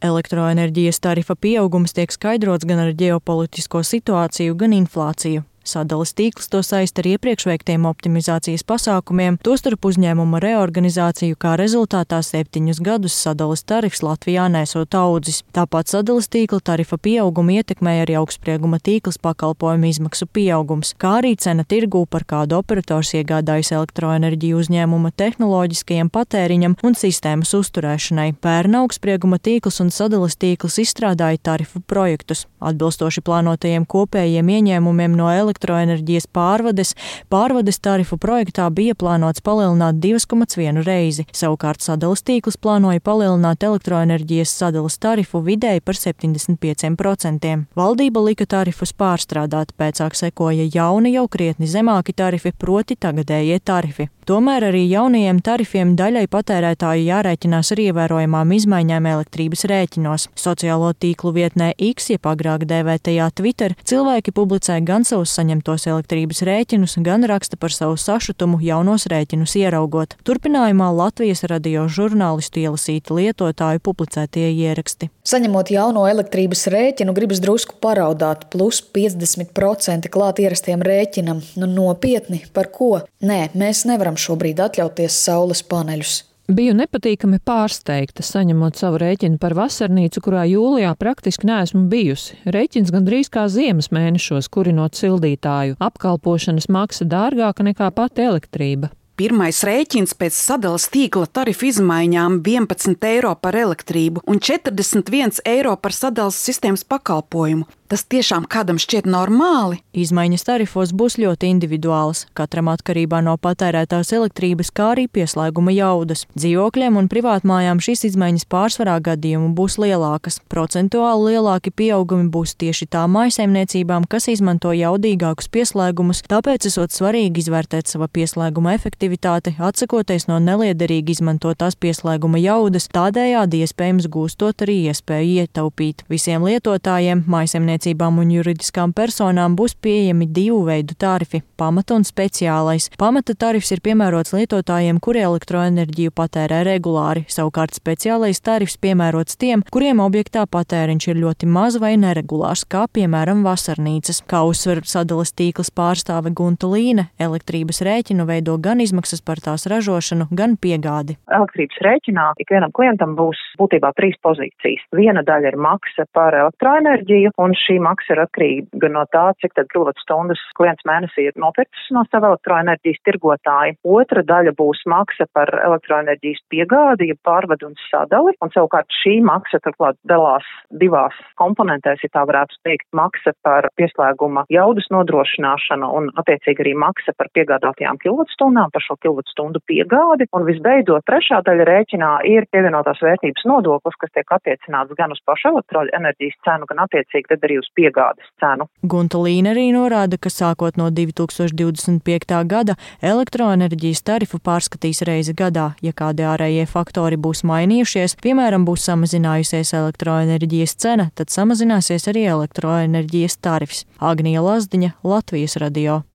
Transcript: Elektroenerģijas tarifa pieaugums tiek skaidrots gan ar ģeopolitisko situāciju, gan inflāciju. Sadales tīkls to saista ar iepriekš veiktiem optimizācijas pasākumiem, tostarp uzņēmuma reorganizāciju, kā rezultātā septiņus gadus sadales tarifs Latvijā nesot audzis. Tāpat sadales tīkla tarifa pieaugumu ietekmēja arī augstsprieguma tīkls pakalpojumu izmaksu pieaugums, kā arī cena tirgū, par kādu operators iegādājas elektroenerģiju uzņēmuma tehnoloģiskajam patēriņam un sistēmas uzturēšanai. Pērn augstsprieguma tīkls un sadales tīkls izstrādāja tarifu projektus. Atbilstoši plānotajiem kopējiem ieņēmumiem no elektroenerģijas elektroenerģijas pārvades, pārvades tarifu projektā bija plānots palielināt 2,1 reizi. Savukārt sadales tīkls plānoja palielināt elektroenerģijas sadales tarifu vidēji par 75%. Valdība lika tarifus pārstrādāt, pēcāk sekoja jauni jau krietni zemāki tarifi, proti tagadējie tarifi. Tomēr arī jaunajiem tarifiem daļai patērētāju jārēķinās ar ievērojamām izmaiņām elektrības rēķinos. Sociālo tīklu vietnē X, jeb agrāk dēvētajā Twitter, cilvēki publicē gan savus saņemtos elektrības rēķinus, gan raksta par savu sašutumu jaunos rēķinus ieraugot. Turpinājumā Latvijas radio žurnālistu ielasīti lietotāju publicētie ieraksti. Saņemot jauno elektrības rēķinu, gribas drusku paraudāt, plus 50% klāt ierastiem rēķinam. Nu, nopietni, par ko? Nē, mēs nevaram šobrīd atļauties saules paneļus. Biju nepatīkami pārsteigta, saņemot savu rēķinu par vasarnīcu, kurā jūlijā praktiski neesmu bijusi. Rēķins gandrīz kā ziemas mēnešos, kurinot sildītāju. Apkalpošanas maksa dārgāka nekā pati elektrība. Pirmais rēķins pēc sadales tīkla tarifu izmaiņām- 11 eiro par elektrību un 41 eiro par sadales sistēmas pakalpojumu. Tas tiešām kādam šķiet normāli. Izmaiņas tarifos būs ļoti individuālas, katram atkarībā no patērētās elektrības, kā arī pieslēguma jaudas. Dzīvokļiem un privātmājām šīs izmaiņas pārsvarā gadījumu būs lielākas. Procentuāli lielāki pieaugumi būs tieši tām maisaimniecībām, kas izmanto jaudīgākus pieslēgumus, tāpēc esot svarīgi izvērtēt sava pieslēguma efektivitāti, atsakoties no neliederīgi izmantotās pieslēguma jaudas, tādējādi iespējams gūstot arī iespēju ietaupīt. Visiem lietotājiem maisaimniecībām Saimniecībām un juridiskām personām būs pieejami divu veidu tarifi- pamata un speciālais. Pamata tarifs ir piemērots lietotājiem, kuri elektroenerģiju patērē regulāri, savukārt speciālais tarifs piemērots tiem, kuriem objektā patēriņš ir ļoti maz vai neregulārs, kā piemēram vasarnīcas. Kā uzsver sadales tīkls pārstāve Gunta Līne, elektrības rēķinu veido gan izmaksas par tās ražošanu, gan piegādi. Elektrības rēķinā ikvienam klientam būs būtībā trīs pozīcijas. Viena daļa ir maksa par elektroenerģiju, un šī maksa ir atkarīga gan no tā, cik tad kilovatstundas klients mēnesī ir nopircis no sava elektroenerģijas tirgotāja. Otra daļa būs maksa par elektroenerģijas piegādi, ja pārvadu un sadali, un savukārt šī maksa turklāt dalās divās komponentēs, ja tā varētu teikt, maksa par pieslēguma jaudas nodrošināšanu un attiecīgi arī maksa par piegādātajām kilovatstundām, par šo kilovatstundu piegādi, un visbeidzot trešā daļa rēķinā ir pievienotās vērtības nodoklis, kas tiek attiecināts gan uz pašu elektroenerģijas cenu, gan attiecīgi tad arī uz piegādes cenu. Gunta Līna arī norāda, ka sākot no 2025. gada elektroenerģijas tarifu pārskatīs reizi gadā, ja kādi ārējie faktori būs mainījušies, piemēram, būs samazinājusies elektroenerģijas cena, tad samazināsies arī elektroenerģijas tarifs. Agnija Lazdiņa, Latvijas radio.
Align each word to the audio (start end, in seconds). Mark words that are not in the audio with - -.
Elektroenerģijas 0.00 0.96
tarifa 1.04 1.34
pieaugums 1.36 1.92
tiek 1.92 2.12
skaidrots 2.14 2.64
gan 2.64 2.80
ar 2.80 2.94
ģeopolitisko 2.96 3.82
situāciju, 3.84 4.56
gan 4.56 4.72
inflāciju. 4.72 5.44
Sadales 5.64 6.14
tīkls 6.16 6.48
to 6.48 6.62
saista 6.64 7.02
ar 7.02 7.06
iepriekš 7.12 7.44
veiktiem 7.44 7.84
optimizācijas 7.84 8.64
pasākumiem, 8.64 9.36
tostarp 9.44 9.84
uzņēmuma 9.84 10.40
reorganizāciju, 10.40 11.36
kā 11.36 11.52
rezultātā 11.60 12.22
septiņus 12.24 12.80
gadus 12.80 13.14
sadales 13.14 13.62
tarifs 13.68 14.00
Latvijā 14.00 14.46
nesot 14.48 14.96
audzis. 14.96 15.42
Tāpat 15.52 15.92
sadales 15.92 16.30
tīkla 16.32 16.62
tarifa 16.64 16.96
pieaugumu 16.96 17.58
ietekmēja 17.58 18.06
arī 18.06 18.16
augstsprieguma 18.22 18.80
tīkls 18.80 19.20
pakalpojumu 19.20 19.90
izmaksu 19.90 20.26
pieaugums, 20.32 20.94
kā 20.96 21.18
arī 21.20 21.34
cena 21.36 21.66
tirgū, 21.68 22.06
par 22.08 22.24
kādu 22.24 22.56
operators 22.56 23.12
iegādājas 23.20 23.74
elektroenerģiju 23.76 24.62
uzņēmuma 24.64 25.12
tehnoloģiskajam 25.12 26.08
patēriņam 26.08 26.78
un 26.82 26.96
sistēmas 26.96 27.52
uzturēšanai. 27.60 28.30
Pērn 28.40 28.80
augstsprieguma 28.80 29.36
tīkls 29.36 29.82
un 29.84 29.92
sadales 29.92 30.40
tīkls 30.40 30.80
izstrādāja 30.86 31.44
tarifu 31.52 31.84
projektus. 31.84 32.46
Atbilstoši 32.64 33.20
plānotajiem 33.28 33.86
kopējiem 33.88 34.54
ieņēmumiem 34.56 35.14
no 35.16 35.28
elektroenerģijas 35.30 35.49
elektroenerģijas 35.50 36.28
pārvades, 36.32 36.94
pārvades 37.30 37.80
tarifu 37.82 38.18
projektā 38.20 38.68
bija 38.70 38.94
plānots 38.94 39.42
palielināt 39.42 39.98
2,1 40.02 40.82
reizi. 40.86 41.26
Savukārt 41.34 41.82
sadales 41.82 42.22
tīkls 42.22 42.58
plānoja 42.60 43.02
palielināt 43.02 43.64
elektroenerģijas 43.66 44.54
sadales 44.62 44.98
tarifu 45.02 45.42
vidēji 45.42 45.82
par 45.84 45.98
75%. 45.98 47.56
Valdība 47.76 48.24
lika 48.24 48.46
tarifus 48.46 48.94
pārstrādāt, 48.94 49.74
pēcāk 49.78 50.16
sekoja 50.18 50.68
jauni 50.72 51.14
jau 51.16 51.26
krietni 51.28 51.68
zemāki 51.70 52.14
tarifi, 52.16 52.54
proti 52.56 52.96
tagadējie 53.00 53.60
tarifi. 53.64 54.10
Tomēr 54.30 54.68
arī 54.68 54.84
jaunajiem 54.86 55.40
tarifiem 55.42 55.96
daļai 55.98 56.28
patērētāju 56.30 57.02
jārēķinās 57.08 57.72
ar 57.74 57.80
ievērojamām 57.82 58.52
izmaiņām 58.54 59.08
elektrības 59.10 59.64
rēķinos. 59.66 60.28
Sociālo 60.38 60.92
tīklu 60.94 61.32
vietnē 61.34 61.72
X, 61.74 62.12
jeb 62.12 62.28
agrāk 62.30 62.62
dēvētajā 62.70 63.26
Twitter, 63.34 63.74
cilvēki 63.82 64.30
publicē 64.36 64.76
gan 64.86 65.02
savus 65.08 65.34
saņemtos 65.40 65.88
elektrības 65.88 66.44
rēķinus, 66.46 66.98
gan 67.04 67.24
raksta 67.28 67.56
par 67.60 67.72
savu 67.74 67.96
sašutumu 68.00 68.60
jaunos 68.64 69.08
rēķinus 69.10 69.56
ieraugot. 69.60 70.16
Turpinājumā 70.28 70.90
Latvijas 70.94 71.44
radio 71.50 71.86
žurnālistu 71.88 72.62
ielasīti 72.64 73.16
lietotāju 73.16 73.82
publicētie 73.84 74.50
ieraksti. 74.52 75.10
Saņemot 75.30 75.72
jauno 75.72 76.06
elektrības 76.10 76.66
rēķinu, 76.72 77.14
gribas 77.16 77.42
drusku 77.42 77.78
paraudāt, 77.82 78.48
plus 78.52 78.82
50% 78.94 80.10
klāt 80.12 80.42
ierastiem 80.44 80.84
rēķinam. 80.84 81.44
Nu, 81.60 81.68
nopietni, 81.70 82.44
par 82.54 82.72
ko? 82.74 82.92
Nē, 83.24 83.50
mēs 83.58 83.86
nevaram 83.88 84.18
šobrīd 84.20 84.60
atļauties 84.68 85.22
saules 85.24 85.64
paneļus. 85.66 86.29
Biju 86.50 86.72
nepatīkami 86.74 87.38
pārsteigta, 87.46 88.24
saņemot 88.26 88.74
savu 88.74 88.98
rēķinu 88.98 89.38
par 89.38 89.54
vasarnīcu, 89.54 90.18
kurā 90.24 90.42
jūlijā 90.50 90.90
praktiski 90.98 91.46
neesmu 91.46 91.84
bijusi. 91.92 92.40
Rēķins 92.42 92.90
gandrīz 92.90 93.30
kā 93.30 93.44
ziemas 93.46 93.92
mēnešos, 93.94 94.48
kurinot 94.50 94.98
sildītāju. 94.98 95.76
Apkalpošanas 95.78 96.66
maksa 96.66 97.06
dārgāka 97.06 97.62
nekā 97.68 97.92
pati 97.94 98.26
elektrība. 98.26 98.90
Pirmais 99.20 99.62
rēķins 99.62 100.16
pēc 100.18 100.34
sadales 100.34 100.88
tīkla 100.90 101.28
tarifu 101.30 101.68
izmaiņām- 101.68 102.40
11 102.42 103.04
eiro 103.04 103.36
par 103.36 103.54
elektrību 103.54 104.24
un 104.26 104.40
41 104.40 105.38
eiro 105.44 105.76
par 105.76 105.92
sadales 105.92 106.34
sistēmas 106.34 106.82
pakalpojumu. 106.82 107.68
Tas 107.90 108.04
tiešām 108.06 108.44
kādam 108.46 108.76
šķiet 108.78 109.08
normāli. 109.10 109.80
Izmaiņas 109.98 110.44
tarifos 110.46 110.92
būs 110.94 111.16
ļoti 111.18 111.48
individuālas, 111.50 112.20
katram 112.38 112.68
atkarībā 112.70 113.18
no 113.26 113.32
patērētās 113.34 114.12
elektrības, 114.14 114.68
kā 114.70 114.92
arī 114.92 115.08
pieslēguma 115.10 115.74
jaudas. 115.74 116.22
Dzīvokļiem 116.38 117.00
un 117.00 117.08
privātmājām 117.10 117.80
šīs 117.82 118.04
izmaiņas 118.12 118.46
pārsvarā 118.46 118.94
gadījumu 119.08 119.48
būs 119.58 119.74
lielākas. 119.82 120.38
Procentuāli 120.54 121.32
lielāki 121.32 121.72
pieaugumi 121.74 122.28
būs 122.30 122.52
tieši 122.62 122.86
tām 122.94 123.16
maisaimniecībām, 123.18 124.06
kas 124.06 124.30
izmanto 124.30 124.70
jaudīgākus 124.70 125.50
pieslēgumus, 125.50 126.22
tāpēc 126.30 126.70
esot 126.70 126.94
svarīgi 126.94 127.42
izvērtēt 127.42 127.90
sava 127.90 128.06
pieslēguma 128.06 128.76
efektivitāti, 128.78 129.56
atsakoties 129.58 130.28
no 130.30 130.38
neliederīgi 130.38 131.18
izmantotās 131.18 131.74
pieslēguma 131.74 132.38
jaudas, 132.38 132.86
tādējādi 132.94 133.64
iespējams 133.66 134.06
gūstot 134.14 134.62
arī 134.62 134.78
iespēju 134.94 135.42
ietaupīt. 135.42 136.06
Visiem 136.06 136.46
lietotājiem 136.46 137.26
maisaimniecībām 137.26 137.79
Saimniecībām 137.80 138.18
un 138.20 138.30
juridiskām 138.34 138.92
personām 138.92 139.54
būs 139.56 139.72
pieejami 139.80 140.26
divu 140.28 140.66
veidu 140.66 140.92
tarifi- 141.00 141.40
pamata 141.60 141.94
un 141.94 142.02
speciālais. 142.04 142.90
Pamata 142.98 143.32
tarifs 143.34 143.72
ir 143.72 143.80
piemērots 143.80 144.34
lietotājiem, 144.36 145.00
kuri 145.00 145.20
elektroenerģiju 145.20 146.10
patērē 146.10 146.60
regulāri, 146.64 147.24
savukārt 147.24 147.72
speciālais 147.72 148.40
tarifs 148.40 148.76
piemērots 148.76 149.38
tiem, 149.38 149.62
kuriem 149.72 149.96
objektā 149.96 150.44
patēriņš 150.46 151.08
ir 151.08 151.16
ļoti 151.24 151.46
maz 151.46 151.78
vai 151.78 151.96
neregulārs, 151.96 152.66
kā 152.68 152.84
piemēram 152.92 153.42
vasarnīcas. 153.42 154.22
Kā 154.28 154.44
uzsver 154.44 154.84
sadales 154.84 155.32
tīkls 155.32 155.70
pārstāve 155.70 156.34
Gunta 156.34 156.66
Līne, 156.66 157.08
elektrības 157.18 157.80
rēķinu 157.80 158.26
veido 158.26 158.58
gan 158.60 158.80
izmaksas 158.80 159.22
par 159.22 159.36
tās 159.36 159.66
ražošanu, 159.66 160.28
gan 160.30 160.58
piegādi. 160.58 161.16
Elektrības 161.32 161.80
rēķinā 161.80 162.34
ikvienam 162.40 162.72
klientam 162.72 163.16
būs 163.16 163.38
būtībā 163.58 163.92
trīs 163.96 164.16
pozīcijas. 164.22 164.84
Viena 164.92 165.22
daļa 165.22 165.48
ir 165.48 165.56
maksa 165.56 166.04
par 166.12 166.34
elektroenerģiju, 166.34 167.30
un 167.38 167.54
šī 167.70 167.78
maksa 167.82 168.14
ir 168.16 168.22
atkarīga 168.24 168.80
gan 168.82 168.96
no 168.96 169.04
tā, 169.14 169.30
cik 169.42 169.54
tad 169.54 169.70
kilovatstundas 169.70 170.40
klients 170.58 170.82
mēnesī 170.88 171.28
ir 171.28 171.36
nopircis 171.38 171.90
no 171.94 172.02
sava 172.10 172.32
elektroenerģijas 172.32 173.02
tirgotāja. 173.06 173.76
Otra 173.86 174.24
daļa 174.26 174.54
būs 174.58 174.82
maksa 174.90 175.28
par 175.36 175.52
elektroenerģijas 175.54 176.42
piegādi, 176.50 177.10
ja 177.12 177.18
pārvadu 177.26 177.70
un 177.70 177.76
sadali, 177.86 178.34
un 178.42 178.50
savukārt 178.54 178.90
šī 179.02 179.20
maksa 179.26 179.60
turklāt 179.62 179.98
dalās 180.10 180.46
divās 180.82 181.14
komponentēs, 181.40 182.02
ja 182.02 182.10
tā 182.16 182.24
varētu 182.26 182.58
teikt, 182.66 182.88
maksa 182.96 183.34
par 183.46 183.70
pieslēguma 183.78 184.46
jaudas 184.50 184.88
nodrošināšanu 184.90 185.90
un 186.00 186.10
attiecīgi 186.20 186.64
arī 186.64 186.74
maksa 186.78 187.14
par 187.18 187.30
piegādātajām 187.36 188.00
kilovatstundām, 188.02 188.74
par 188.74 188.86
šo 188.86 188.98
kilovatstundu 189.04 189.62
piegādi, 189.70 190.26
un 190.34 190.46
visbeidzot 190.48 191.06
trešā 191.06 191.42
daļa 191.46 191.68
rēķinā 191.70 192.10
ir 192.30 192.48
pievienotās 192.50 193.02
vērtības 193.04 193.46
nodoklis, 193.50 193.98
kas 194.00 194.14
tiek 194.16 194.36
attiecināts 194.36 194.96
gan 194.98 195.14
uz 195.14 195.22
pašu 195.28 195.52
elektroenerģijas 195.54 196.38
cenu, 196.46 196.68
gan 196.70 196.84
attiecīgi 196.86 197.30
tad 197.30 197.46
arī 197.46 197.59
uz 197.60 197.68
piegādes 197.76 198.26
cenu. 198.42 198.66
Gunta 198.82 199.20
Līna 199.20 199.54
arī 199.54 199.68
norāda, 199.74 200.18
ka 200.20 200.32
sākot 200.32 200.78
no 200.80 200.88
2025. 200.94 202.36
gada 202.50 202.76
elektroenerģijas 203.04 204.04
tarifu 204.06 204.40
pārskatīs 204.42 205.04
reizi 205.08 205.36
gadā, 205.36 205.70
ja 205.84 205.94
kādi 205.96 206.26
ārējie 206.26 206.66
faktori 206.70 207.20
būs 207.20 207.44
mainījušies, 207.48 208.18
piemēram, 208.24 208.66
būs 208.68 208.88
samazinājusies 208.90 209.74
elektroenerģijas 209.80 210.76
cena, 210.80 211.10
tad 211.14 211.32
samazināsies 211.32 212.08
arī 212.10 212.26
elektroenerģijas 212.34 213.40
tarifs. 213.44 213.84
Agnija 214.00 214.44
Lazdiņa, 214.44 214.96
Latvijas 215.04 215.60
radio. 215.60 216.02